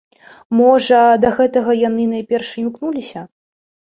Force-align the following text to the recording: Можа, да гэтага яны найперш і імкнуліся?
Можа, 0.59 1.01
да 1.25 1.29
гэтага 1.37 1.75
яны 1.81 2.07
найперш 2.13 2.49
і 2.57 2.59
імкнуліся? 2.65 3.21